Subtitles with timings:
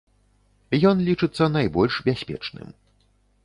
[0.93, 2.67] Ён лічыцца найбольш бяспечным.